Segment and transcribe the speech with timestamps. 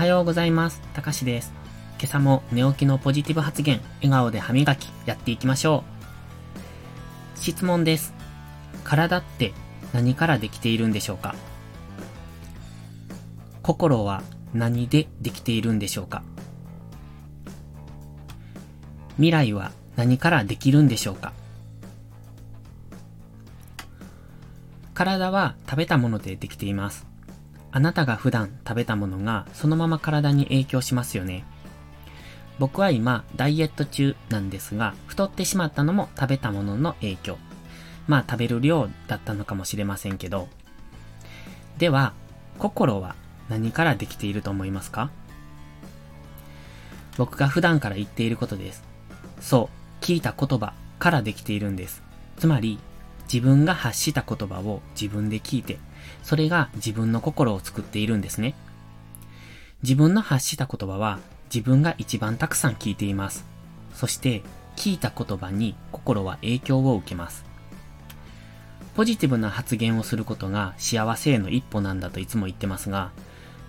[0.00, 0.80] はようございます。
[0.94, 1.52] たかしです。
[1.98, 5.84] 今朝も寝起きのポジティブ発言、笑顔で歯磨き、やっていきましょ
[7.36, 7.38] う。
[7.38, 8.14] 質問です。
[8.82, 9.52] 体って
[9.92, 11.34] 何からできているんでしょうか？
[13.62, 14.22] 心は
[14.54, 16.22] 何でできているんでしょうか？
[19.16, 21.34] 未来は何からできるんでしょうか？
[24.94, 27.09] 体は食べたものでできています。
[27.72, 31.44] あなたが普段食べたものがそのまま体に影響しますよね。
[32.58, 37.38] 僕は今ダイエット中なんですが、太ってしまったのも食べたものの影響。
[38.06, 40.48] まあ食べる量だったのかもしれませんけど。
[41.78, 42.12] では、
[42.58, 43.14] 心は
[43.48, 45.10] 何からできていると思いますか？
[47.16, 48.82] 僕が普段から言っていることです。
[49.40, 52.02] そう、聞いた言葉からできているんです。
[52.36, 52.78] つまり、
[53.32, 55.78] 自分が発した言葉を自分で聞いて、
[56.22, 58.54] それが自分の心を作っているんですね。
[59.82, 61.18] 自分の発した言葉は
[61.52, 63.44] 自分が一番たくさん聞いています。
[63.94, 64.42] そして
[64.76, 67.44] 聞いた言葉に心は影響を受けます。
[68.94, 73.12] ポジティブな発言をすることが幸せへの一歩なんだといつも言ってますが、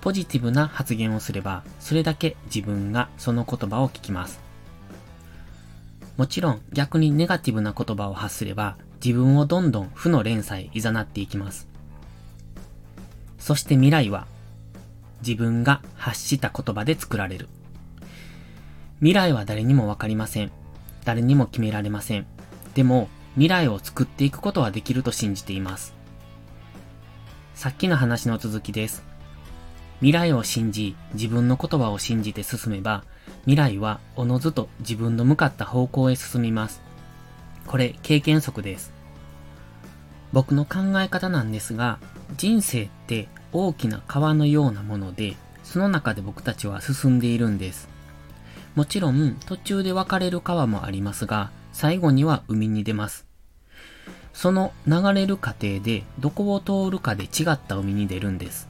[0.00, 4.40] ポジティブな発言をすれば、それだけ自分がその言葉を聞きます。
[6.16, 11.68] もちろん逆にネガティブな言葉を発すれば、自分をどんどん負の連鎖へ誘っていきます。
[13.40, 14.28] そして未来は
[15.22, 17.48] 自分が発した言葉で作られる。
[18.98, 20.52] 未来は誰にもわかりません。
[21.04, 22.26] 誰にも決められません。
[22.74, 25.94] でも未来を作っていくことはできると信じています。
[27.54, 29.02] さっきの話の続きです。
[30.00, 33.04] 未来を信じ、自分の言葉を信じて進めば、
[33.42, 36.82] 未来はおのずと自分の向かった方向へ進みます。
[37.66, 38.92] これ経験則です。
[40.32, 41.98] 僕の考え方なんですが、
[42.36, 47.88] 人生って大きな川のようなもので、その中で僕たちは進んでいるんです。
[48.74, 53.26] もちろん途中で分かれる川もありますが、最後には海に出ます。
[54.32, 58.68] その流れる過程でどこを通るかで違った海に出るんです。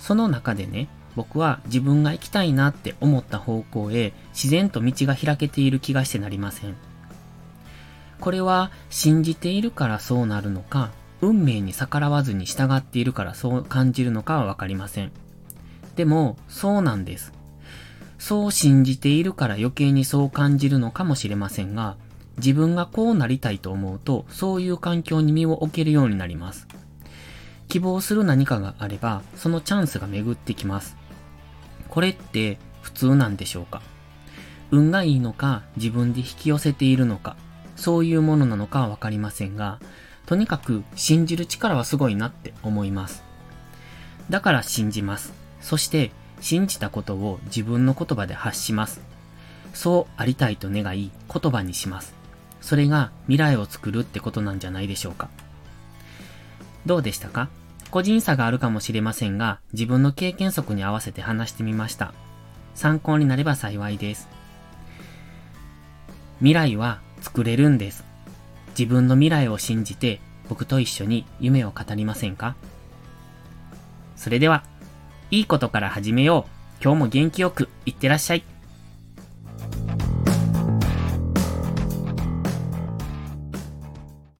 [0.00, 6.74] その中でね、僕は自分が行きたいなって思った方向へ自然と道が開けている気がしてなりません。
[8.20, 10.90] これは信じているからそうなるのか、
[11.22, 15.12] 運命に逆らわずに従っているからそう感じるのかはわかりません。
[15.96, 17.32] でも、そうなんです。
[18.18, 21.96] そう信じているから余計にそう感じるのかもしれませんが、
[22.38, 26.66] 自分がこうなりたいと思うと、そういう環境に身を置けるようになります。
[27.68, 30.96] 希望する何かがあれば、そのチャンスが巡ってきます。
[31.88, 33.80] これって普通なんでしょうか？
[34.70, 37.36] 運がいいのか、自分で引き寄せているのか、
[37.76, 39.78] そういうものなのかはわかりませんが、
[40.26, 43.22] とにかく信じる力はすごいなって思います。
[44.30, 45.32] だから信じます。
[45.60, 46.10] そして
[46.40, 49.00] 信じたことを自分の言葉で発します。
[49.74, 52.14] そうありたいと願い言葉にします。
[52.60, 55.28] それが未来を作るってことなんじゃないでしょうか。
[56.86, 57.48] どうでしたか？
[57.90, 62.14] 個人差があるかもしれませんが、自分の経験則に合わせて話してみました。
[62.74, 64.28] 参考になれば幸いです。
[66.38, 68.04] 未来は作れるんです。
[68.78, 72.56] 自分の未来を信じて僕と一緒に夢を語りませんか？
[74.16, 74.64] それでは、
[75.30, 76.46] いいことから始めよ
[76.80, 76.82] う。
[76.82, 78.44] 今日も元気よくいってらっしゃい。